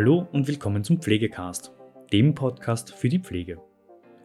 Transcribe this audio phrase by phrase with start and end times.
[0.00, 1.72] Hallo und willkommen zum Pflegecast,
[2.10, 3.60] dem Podcast für die Pflege.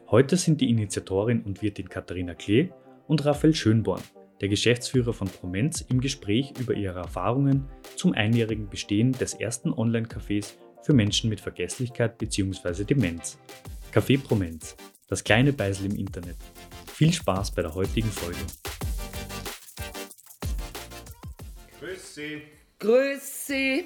[0.09, 2.70] Heute sind die Initiatorin und Wirtin Katharina Klee
[3.07, 4.02] und Raphael Schönborn,
[4.39, 7.68] der Geschäftsführer von Promenz, im Gespräch über ihre Erfahrungen
[7.98, 12.86] zum einjährigen Bestehen des ersten Online-Cafés für Menschen mit Vergesslichkeit bzw.
[12.86, 13.38] Demenz.
[13.94, 14.78] Café Promenz,
[15.10, 16.38] das kleine Beisel im Internet.
[16.94, 18.39] Viel Spaß bei der heutigen Folge.
[21.82, 22.42] Grüß Sie.
[22.80, 23.86] Grüß Sie.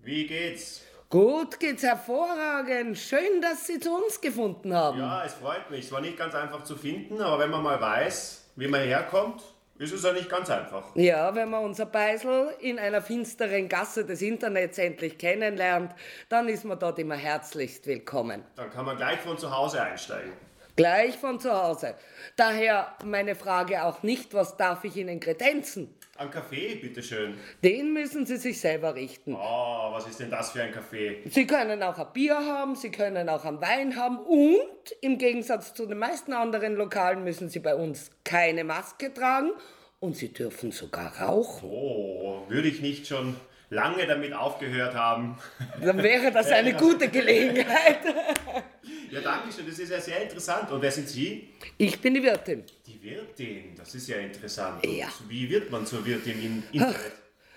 [0.00, 0.89] Wie geht's?
[1.10, 2.96] Gut geht's hervorragend.
[2.96, 5.00] Schön, dass Sie zu uns gefunden haben.
[5.00, 5.86] Ja, es freut mich.
[5.86, 9.42] Es war nicht ganz einfach zu finden, aber wenn man mal weiß, wie man herkommt,
[9.78, 10.94] ist es ja nicht ganz einfach.
[10.94, 15.96] Ja, wenn man unser Beisel in einer finsteren Gasse des Internets endlich kennenlernt,
[16.28, 18.44] dann ist man dort immer herzlichst willkommen.
[18.54, 20.30] Dann kann man gleich von zu Hause einsteigen.
[20.80, 21.94] Gleich von zu Hause.
[22.36, 25.94] Daher meine Frage auch nicht, was darf ich Ihnen kredenzen?
[26.16, 27.34] Ein Kaffee, bitteschön.
[27.62, 29.34] Den müssen Sie sich selber richten.
[29.34, 31.18] Oh, was ist denn das für ein Kaffee?
[31.28, 34.58] Sie können auch ein Bier haben, Sie können auch einen Wein haben und
[35.02, 39.50] im Gegensatz zu den meisten anderen Lokalen müssen Sie bei uns keine Maske tragen
[39.98, 41.68] und Sie dürfen sogar rauchen.
[41.68, 43.36] Oh, würde ich nicht schon
[43.68, 45.36] lange damit aufgehört haben.
[45.78, 47.98] Dann wäre das eine gute Gelegenheit.
[49.10, 50.70] Ja, danke schön, das ist ja sehr interessant.
[50.70, 51.48] Und wer sind Sie?
[51.78, 52.64] Ich bin die Wirtin.
[52.86, 54.86] Die Wirtin, das ist ja interessant.
[54.86, 55.08] Und Ja.
[55.28, 56.96] Wie wird man zur Wirtin im Internet?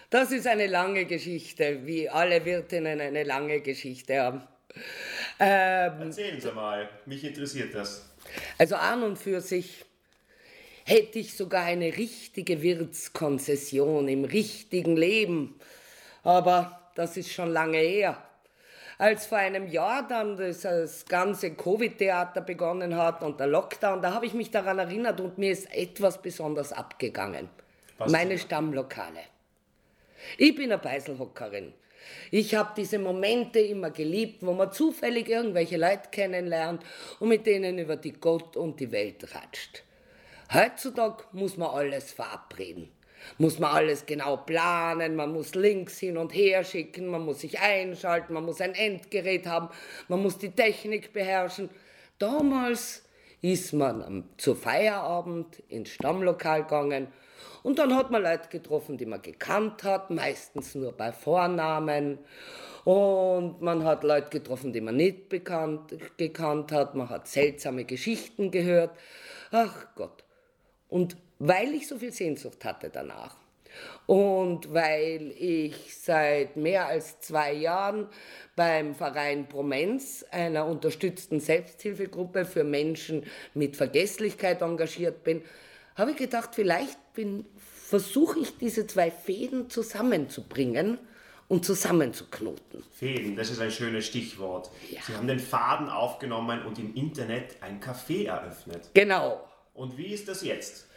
[0.09, 4.41] Das ist eine lange Geschichte, wie alle Wirtinnen eine lange Geschichte haben.
[5.39, 8.05] Ähm, Erzählen Sie mal, mich interessiert das.
[8.57, 9.85] also an und für sich
[10.85, 15.55] hätte ich sogar eine richtige Wirtskonzession im richtigen Leben.
[16.23, 18.23] Aber das ist schon lange her.
[18.97, 24.13] Als vor einem Jahr dann das, das ganze Covid-Theater begonnen hat und der Lockdown, da
[24.13, 27.49] habe ich mich daran erinnert und mir ist etwas besonders abgegangen.
[27.97, 28.37] Was Meine?
[28.37, 29.19] Stammlokale.
[30.37, 31.73] Ich bin eine Beiselhockerin.
[32.31, 36.83] Ich habe diese Momente immer geliebt, wo man zufällig irgendwelche Leute kennenlernt
[37.19, 39.83] und mit denen über die Gott und die Welt ratscht.
[40.53, 42.91] Heutzutage muss man alles verabreden.
[43.37, 47.59] Muss man alles genau planen, man muss Links hin und her schicken, man muss sich
[47.59, 49.69] einschalten, man muss ein Endgerät haben,
[50.07, 51.69] man muss die Technik beherrschen.
[52.19, 53.03] Damals
[53.41, 57.07] ist man zu Feierabend ins Stammlokal gegangen
[57.63, 62.19] und dann hat man Leute getroffen, die man gekannt hat, meistens nur bei Vornamen.
[62.83, 66.95] Und man hat Leute getroffen, die man nicht bekannt, gekannt hat.
[66.95, 68.91] Man hat seltsame Geschichten gehört.
[69.51, 70.25] Ach Gott.
[70.89, 73.35] Und weil ich so viel Sehnsucht hatte danach
[74.05, 78.07] und weil ich seit mehr als zwei Jahren
[78.55, 83.23] beim Verein Promenz, einer unterstützten Selbsthilfegruppe für Menschen
[83.53, 85.41] mit Vergesslichkeit engagiert bin,
[85.95, 86.97] habe ich gedacht, vielleicht
[87.65, 90.97] versuche ich diese zwei Fäden zusammenzubringen
[91.47, 92.83] und zusammenzuknoten.
[92.91, 94.71] Fäden, das ist ein schönes Stichwort.
[94.89, 95.01] Ja.
[95.05, 98.89] Sie haben den Faden aufgenommen und im Internet ein Café eröffnet.
[98.93, 99.47] Genau.
[99.73, 100.87] Und wie ist das jetzt?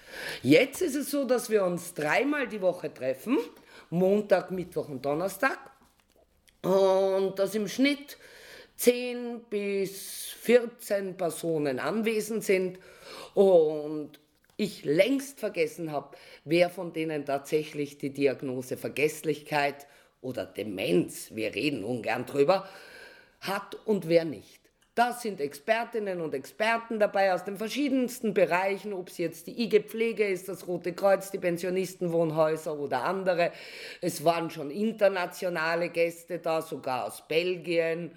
[0.43, 3.39] Jetzt ist es so, dass wir uns dreimal die Woche treffen,
[3.91, 5.59] Montag, Mittwoch und Donnerstag.
[6.63, 8.17] Und dass im Schnitt
[8.77, 12.79] 10 bis 14 Personen anwesend sind
[13.35, 14.19] und
[14.57, 19.87] ich längst vergessen habe, wer von denen tatsächlich die Diagnose Vergesslichkeit
[20.23, 22.69] oder Demenz, wir reden ungern drüber,
[23.41, 24.66] hat und wer nicht.
[24.97, 29.81] Da sind Expertinnen und Experten dabei aus den verschiedensten Bereichen, ob es jetzt die IG
[29.81, 33.53] Pflege ist, das Rote Kreuz, die Pensionistenwohnhäuser oder andere.
[34.01, 38.13] Es waren schon internationale Gäste da, sogar aus Belgien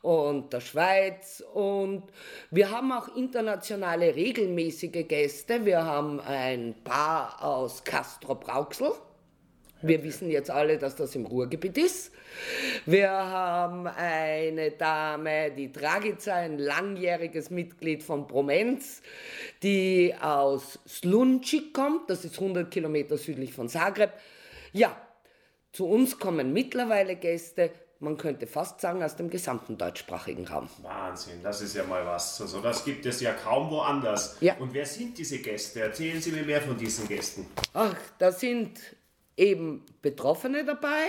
[0.00, 1.44] und der Schweiz.
[1.52, 2.04] Und
[2.50, 5.66] wir haben auch internationale regelmäßige Gäste.
[5.66, 8.92] Wir haben ein Paar aus Castro Brauxel.
[9.82, 12.12] Wir wissen jetzt alle, dass das im Ruhrgebiet ist.
[12.86, 19.02] Wir haben eine Dame, die Dragica, ein langjähriges Mitglied von Promenz,
[19.62, 22.08] die aus Slunci kommt.
[22.08, 24.12] Das ist 100 Kilometer südlich von Zagreb.
[24.72, 24.96] Ja,
[25.72, 30.68] zu uns kommen mittlerweile Gäste, man könnte fast sagen, aus dem gesamten deutschsprachigen Raum.
[30.82, 32.40] Wahnsinn, das ist ja mal was.
[32.40, 34.36] Also das gibt es ja kaum woanders.
[34.40, 34.56] Ja.
[34.58, 35.80] Und wer sind diese Gäste?
[35.80, 37.46] Erzählen Sie mir mehr von diesen Gästen.
[37.72, 38.80] Ach, da sind
[39.36, 41.06] eben Betroffene dabei,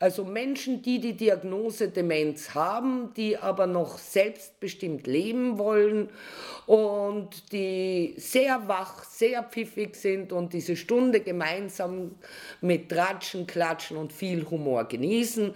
[0.00, 6.10] also Menschen, die die Diagnose Demenz haben, die aber noch selbstbestimmt leben wollen
[6.66, 12.16] und die sehr wach, sehr pfiffig sind und diese Stunde gemeinsam
[12.60, 15.54] mit Tratschen, Klatschen und viel Humor genießen.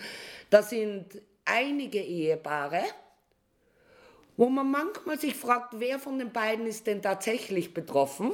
[0.51, 2.85] Da sind einige Ehepaare,
[4.37, 8.33] wo man manchmal sich fragt, wer von den beiden ist denn tatsächlich betroffen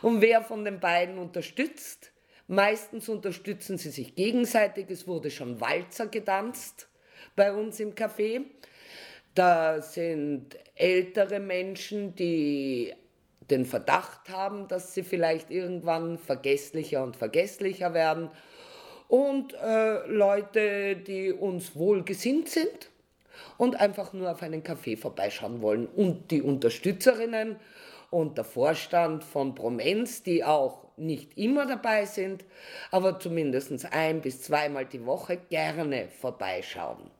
[0.00, 2.13] und wer von den beiden unterstützt.
[2.46, 4.90] Meistens unterstützen sie sich gegenseitig.
[4.90, 6.88] Es wurde schon Walzer getanzt
[7.36, 8.42] bei uns im Café.
[9.34, 12.92] Da sind ältere Menschen, die
[13.50, 18.30] den Verdacht haben, dass sie vielleicht irgendwann vergesslicher und vergesslicher werden.
[19.08, 22.90] Und äh, Leute, die uns wohlgesinnt sind
[23.58, 25.86] und einfach nur auf einen Kaffee vorbeischauen wollen.
[25.86, 27.56] Und die Unterstützerinnen
[28.10, 32.44] und der Vorstand von Promenz, die auch nicht immer dabei sind,
[32.90, 37.10] aber zumindest ein bis zweimal die Woche gerne vorbeischauen.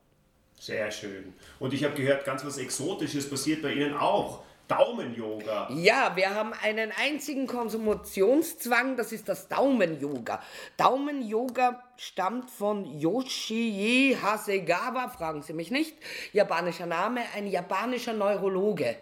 [0.59, 1.35] Sehr schön.
[1.59, 4.43] Und ich habe gehört, ganz was Exotisches passiert bei Ihnen auch.
[4.69, 5.69] Daumen-Yoga.
[5.75, 10.43] Ja, wir haben einen einzigen Konsumationszwang, das ist das Daumen-Yoga.
[10.79, 15.95] Daumen-Yoga stammt von Yoshie Hasegawa, fragen Sie mich nicht,
[16.33, 18.97] japanischer Name, ein japanischer Neurologe,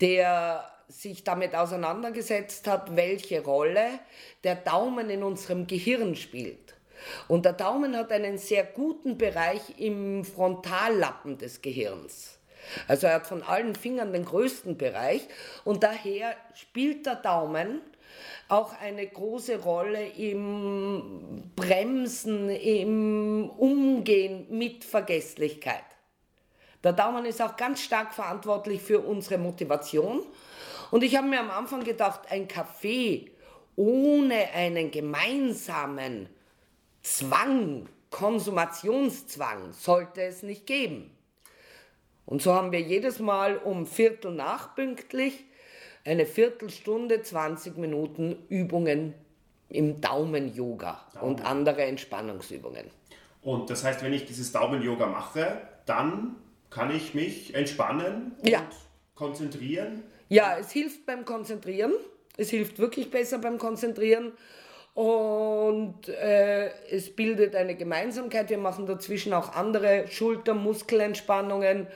[0.00, 4.00] der sich damit auseinandergesetzt hat, welche Rolle
[4.42, 6.74] der Daumen in unserem Gehirn spielt.
[7.28, 12.38] Und der Daumen hat einen sehr guten Bereich im Frontallappen des Gehirns.
[12.88, 15.22] Also er hat von allen Fingern den größten Bereich
[15.64, 17.80] und daher spielt der Daumen
[18.48, 25.84] auch eine große Rolle im Bremsen, im Umgehen mit Vergesslichkeit.
[26.82, 30.22] Der Daumen ist auch ganz stark verantwortlich für unsere Motivation.
[30.90, 33.30] Und ich habe mir am Anfang gedacht, ein Kaffee
[33.76, 36.28] ohne einen gemeinsamen
[37.02, 41.10] Zwang, Konsumationszwang sollte es nicht geben.
[42.26, 45.44] Und so haben wir jedes Mal um Viertel nach pünktlich
[46.04, 49.14] eine Viertelstunde, 20 Minuten Übungen
[49.68, 51.26] im Daumen-Yoga Daumen.
[51.26, 52.90] und andere Entspannungsübungen.
[53.42, 56.36] Und das heißt, wenn ich dieses Daumen-Yoga mache, dann
[56.70, 58.62] kann ich mich entspannen und ja.
[59.14, 60.02] konzentrieren?
[60.28, 61.92] Ja, es hilft beim Konzentrieren.
[62.36, 64.32] Es hilft wirklich besser beim Konzentrieren.
[64.94, 68.50] Und äh, es bildet eine Gemeinsamkeit.
[68.50, 71.86] Wir machen dazwischen auch andere Schulter-Muskelentspannungen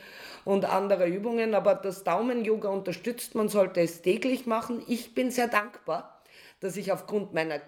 [0.44, 1.54] und andere Übungen.
[1.54, 4.82] Aber das Daumen-Yoga unterstützt, man sollte es täglich machen.
[4.86, 6.22] Ich bin sehr dankbar,
[6.60, 7.60] dass ich aufgrund meiner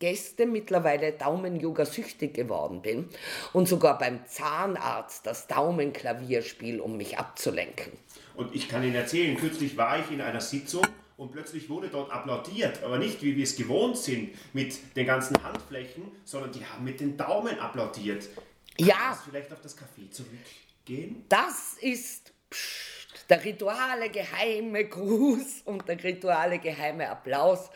[0.00, 3.08] Gäste mittlerweile Daumen-Yoga süchtig geworden bin
[3.52, 7.92] und sogar beim Zahnarzt das Daumenklavier spiele, um mich abzulenken.
[8.40, 10.82] Und ich kann Ihnen erzählen, kürzlich war ich in einer Sitzung
[11.18, 15.36] und plötzlich wurde dort applaudiert, aber nicht wie wir es gewohnt sind mit den ganzen
[15.44, 18.34] Handflächen, sondern die haben mit den Daumen applaudiert.
[18.34, 19.10] Kann ja.
[19.10, 21.26] Das vielleicht auf das Café zurückgehen?
[21.28, 27.68] Das ist pst, der rituale geheime Gruß und der rituale geheime Applaus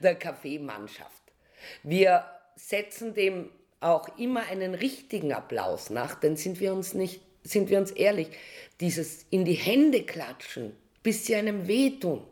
[0.00, 1.10] der Kaffeemannschaft.
[1.82, 2.24] Wir
[2.54, 7.78] setzen dem auch immer einen richtigen Applaus nach, denn sind wir uns nicht, sind wir
[7.78, 8.28] uns ehrlich,
[8.80, 12.22] dieses in die Hände klatschen, bis sie einem wehtun,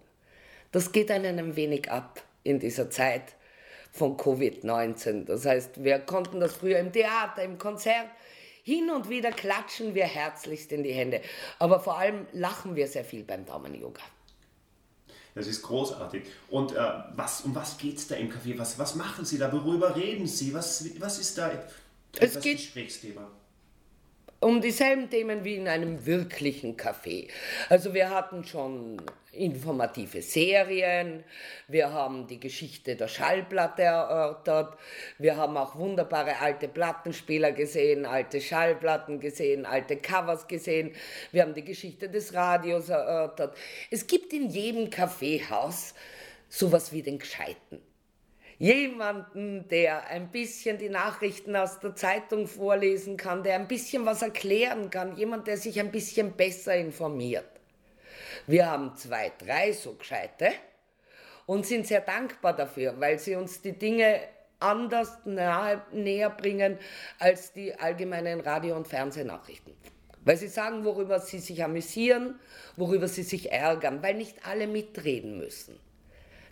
[0.73, 3.35] das geht einem ein wenig ab in dieser Zeit
[3.93, 5.25] von Covid-19.
[5.25, 8.09] Das heißt, wir konnten das früher im Theater, im Konzert,
[8.65, 11.21] hin und wieder klatschen wir herzlichst in die Hände.
[11.59, 14.03] Aber vor allem lachen wir sehr viel beim Daumen-Yoga.
[15.35, 16.25] Das ist großartig.
[16.49, 18.57] Und äh, was, um was geht es da im Café?
[18.57, 19.53] Was, was machen Sie da?
[19.53, 20.55] Worüber reden Sie?
[20.55, 21.51] Was, was ist da
[22.13, 23.31] das Gesprächsthema?
[24.45, 27.29] Um dieselben Themen wie in einem wirklichen Café.
[27.71, 29.01] Also wir hatten schon
[29.33, 31.25] informative Serien,
[31.67, 34.79] wir haben die Geschichte der Schallplatte erörtert,
[35.19, 40.93] wir haben auch wunderbare alte Plattenspieler gesehen, alte Schallplatten gesehen, alte Covers gesehen,
[41.33, 43.57] wir haben die Geschichte des Radios erörtert.
[43.91, 45.95] Es gibt in jedem Kaffeehaus
[46.49, 47.81] sowas wie den Gescheiten
[48.65, 54.23] jemanden, der ein bisschen die Nachrichten aus der Zeitung vorlesen kann, der ein bisschen was
[54.23, 57.45] erklären kann, jemand, der sich ein bisschen besser informiert.
[58.47, 60.53] Wir haben zwei, drei so gescheite
[61.45, 64.21] und sind sehr dankbar dafür, weil sie uns die Dinge
[64.61, 66.79] anders nahe, näher bringen
[67.19, 69.75] als die allgemeinen Radio- und Fernsehnachrichten.
[70.25, 72.41] Weil sie sagen, worüber sie sich amüsieren,
[72.77, 75.79] worüber sie sich ärgern, weil nicht alle mitreden müssen.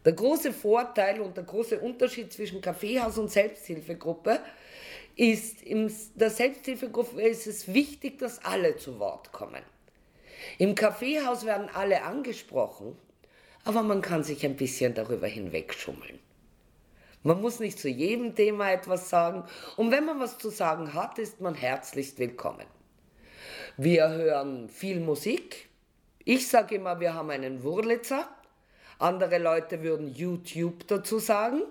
[0.04, 4.40] Der große Vorteil und der große Unterschied zwischen Kaffeehaus und Selbsthilfegruppe
[5.14, 9.62] ist, in der Selbsthilfegruppe ist es wichtig, dass alle zu Wort kommen.
[10.58, 12.96] Im Kaffeehaus werden alle angesprochen,
[13.64, 16.18] aber man kann sich ein bisschen darüber hinwegschummeln.
[17.22, 19.44] Man muss nicht zu jedem Thema etwas sagen
[19.76, 22.66] und wenn man was zu sagen hat, ist man herzlichst willkommen.
[23.76, 25.68] Wir hören viel Musik.
[26.24, 28.28] Ich sage immer, wir haben einen Wurlitzer
[28.98, 31.62] andere Leute würden YouTube dazu sagen.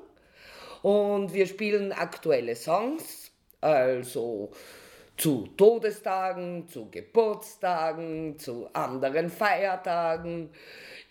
[0.82, 4.52] Und wir spielen aktuelle Songs, also
[5.18, 10.50] zu Todestagen, zu Geburtstagen, zu anderen Feiertagen.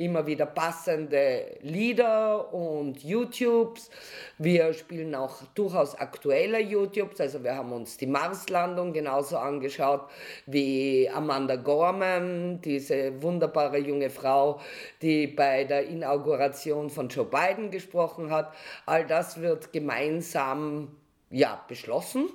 [0.00, 3.90] Immer wieder passende Lieder und YouTubes.
[4.38, 10.08] Wir spielen auch durchaus aktuelle YouTubes, also wir haben uns die Marslandung genauso angeschaut
[10.46, 14.60] wie Amanda Gorman, diese wunderbare junge Frau,
[15.02, 18.54] die bei der Inauguration von Joe Biden gesprochen hat.
[18.86, 20.96] All das wird gemeinsam
[21.30, 22.30] ja, beschlossen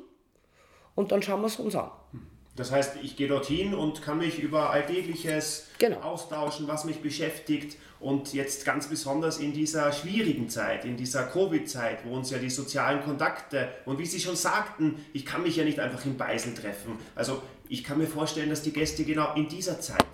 [0.93, 1.89] und dann schauen wir es uns an.
[2.55, 6.00] Das heißt, ich gehe dorthin und kann mich über Alltägliches genau.
[6.00, 7.77] austauschen, was mich beschäftigt.
[8.00, 12.50] Und jetzt ganz besonders in dieser schwierigen Zeit, in dieser Covid-Zeit, wo uns ja die
[12.50, 16.53] sozialen Kontakte und wie Sie schon sagten, ich kann mich ja nicht einfach in Beisel
[16.53, 16.97] treffen.
[17.15, 20.05] Also ich kann mir vorstellen, dass die Gäste genau in dieser Zeit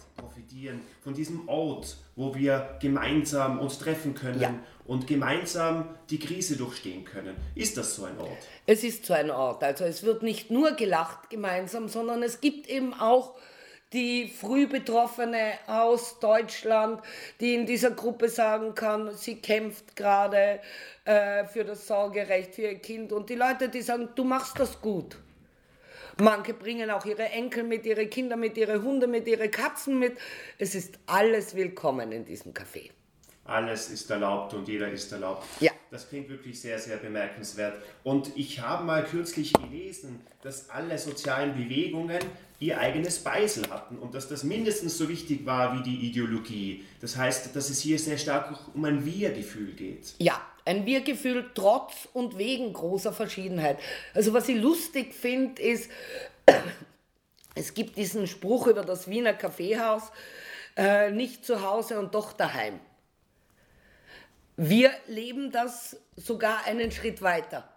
[0.51, 4.53] profitieren, von diesem Ort, wo wir gemeinsam uns treffen können ja.
[4.85, 7.35] und gemeinsam die Krise durchstehen können.
[7.55, 8.47] Ist das so ein Ort?
[8.65, 9.63] Es ist so ein Ort.
[9.63, 13.35] Also es wird nicht nur gelacht gemeinsam, sondern es gibt eben auch
[13.93, 17.01] die Frühbetroffene aus Deutschland,
[17.41, 20.59] die in dieser Gruppe sagen kann, sie kämpft gerade
[21.03, 23.11] äh, für das Sorgerecht für ihr Kind.
[23.11, 25.17] Und die Leute, die sagen, du machst das gut.
[26.19, 30.17] Manche bringen auch ihre Enkel mit, ihre Kinder mit, ihre Hunde mit, ihre Katzen mit.
[30.57, 32.89] Es ist alles willkommen in diesem Café.
[33.45, 35.45] Alles ist erlaubt und jeder ist erlaubt.
[35.59, 35.70] Ja.
[35.91, 37.73] Das klingt wirklich sehr, sehr bemerkenswert.
[38.05, 42.19] Und ich habe mal kürzlich gelesen, dass alle sozialen Bewegungen
[42.61, 46.85] ihr eigenes Beisel hatten und dass das mindestens so wichtig war wie die Ideologie.
[47.01, 50.13] Das heißt, dass es hier sehr stark um ein Wir-Gefühl geht.
[50.19, 53.77] Ja, ein Wir-Gefühl trotz und wegen großer Verschiedenheit.
[54.13, 55.91] Also was ich lustig finde, ist,
[57.55, 60.03] es gibt diesen Spruch über das Wiener Kaffeehaus,
[60.77, 62.79] äh, nicht zu Hause und doch daheim.
[64.57, 67.67] Wir leben das sogar einen Schritt weiter.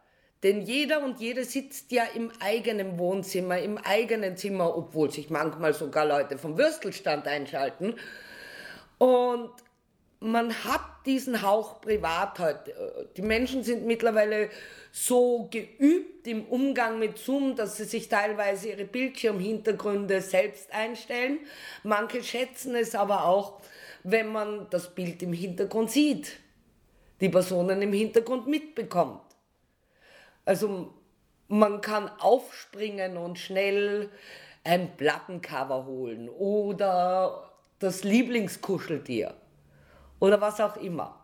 [0.42, 5.72] Denn jeder und jede sitzt ja im eigenen Wohnzimmer, im eigenen Zimmer, obwohl sich manchmal
[5.72, 7.94] sogar Leute vom Würstelstand einschalten.
[8.98, 9.50] Und
[10.20, 13.08] man hat diesen Hauch privat heute.
[13.16, 14.50] Die Menschen sind mittlerweile
[14.92, 21.40] so geübt im Umgang mit Zoom, dass sie sich teilweise ihre Bildschirmhintergründe selbst einstellen.
[21.82, 23.60] Manche schätzen es aber auch,
[24.02, 26.32] wenn man das Bild im Hintergrund sieht,
[27.20, 29.22] die Personen im Hintergrund mitbekommt.
[30.44, 30.92] Also
[31.48, 34.10] man kann aufspringen und schnell
[34.64, 39.34] ein Plattencover holen oder das Lieblingskuscheltier
[40.20, 41.20] oder was auch immer.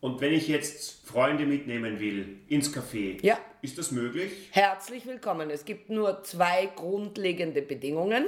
[0.00, 3.38] Und wenn ich jetzt Freunde mitnehmen will ins Café, ja.
[3.62, 4.32] ist das möglich?
[4.52, 5.50] Herzlich willkommen.
[5.50, 8.26] Es gibt nur zwei grundlegende Bedingungen.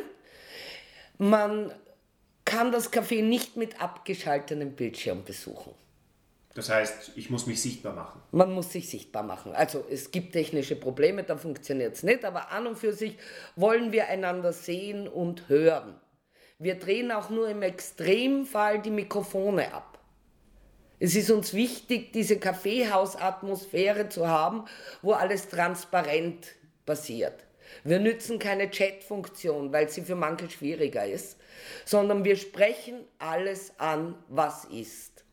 [1.18, 1.73] Man
[2.44, 5.75] kann das Café nicht mit abgeschaltetem Bildschirm besuchen.
[6.61, 8.21] Das heißt, ich muss mich sichtbar machen.
[8.33, 9.55] Man muss sich sichtbar machen.
[9.55, 13.17] Also es gibt technische Probleme, da funktioniert es nicht, aber an und für sich
[13.57, 15.99] wollen wir einander sehen und hören.
[16.59, 20.00] Wir drehen auch nur im Extremfall die Mikrofone ab.
[20.99, 24.67] Es ist uns wichtig, diese Kaffeehausatmosphäre zu haben,
[25.00, 26.47] wo alles transparent
[26.85, 27.43] passiert.
[27.85, 31.38] Wir nützen keine Chat-Funktion, weil sie für manche schwieriger ist,
[31.87, 35.25] sondern wir sprechen alles an, was ist.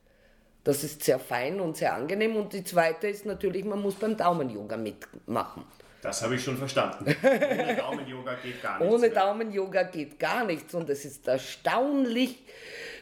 [0.67, 2.35] Das ist sehr fein und sehr angenehm.
[2.35, 5.63] Und die zweite ist natürlich, man muss beim Daumen-Yoga mitmachen.
[6.01, 7.05] Das habe ich schon verstanden.
[7.23, 8.93] Ohne Daumen-Yoga geht gar nichts.
[8.93, 10.73] Ohne Daumen-Yoga geht gar nichts.
[10.73, 12.43] Und es ist erstaunlich,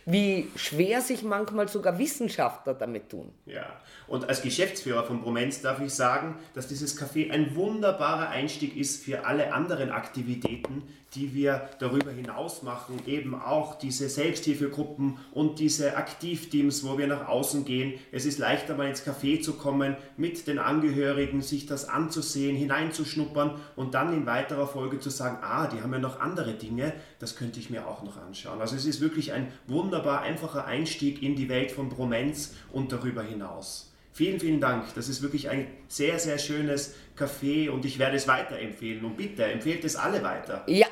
[0.05, 3.31] wie schwer sich manchmal sogar Wissenschaftler damit tun.
[3.45, 3.65] Ja,
[4.07, 9.03] und als Geschäftsführer von Promenz darf ich sagen, dass dieses Café ein wunderbarer Einstieg ist
[9.03, 10.83] für alle anderen Aktivitäten,
[11.15, 17.27] die wir darüber hinaus machen, eben auch diese Selbsthilfegruppen und diese Aktivteams, wo wir nach
[17.27, 17.93] außen gehen.
[18.11, 23.55] Es ist leichter mal ins Café zu kommen, mit den Angehörigen sich das anzusehen, hineinzuschnuppern
[23.75, 27.35] und dann in weiterer Folge zu sagen, ah, die haben ja noch andere Dinge, das
[27.37, 28.59] könnte ich mir auch noch anschauen.
[28.59, 29.51] Also es ist wirklich ein
[29.95, 33.93] wunderbar einfacher Einstieg in die Welt von Bromenz und darüber hinaus.
[34.11, 34.93] Vielen, vielen Dank.
[34.93, 39.05] Das ist wirklich ein sehr, sehr schönes Café und ich werde es weiterempfehlen.
[39.05, 40.63] Und bitte, empfehlt es alle weiter.
[40.67, 40.87] Ja,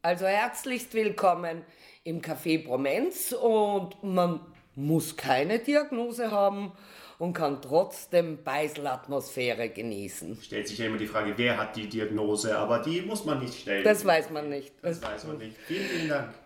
[0.00, 1.62] also herzlichst willkommen
[2.04, 4.40] im Café Bromenz und man
[4.76, 6.70] muss keine Diagnose haben
[7.18, 10.38] und kann trotzdem Beiselatmosphäre genießen.
[10.40, 13.60] Stellt sich ja immer die Frage, wer hat die Diagnose, aber die muss man nicht
[13.60, 13.82] stellen.
[13.82, 14.72] Das weiß man nicht.
[14.82, 15.56] Das, das weiß man nicht.
[15.66, 16.45] Vielen, vielen Dank.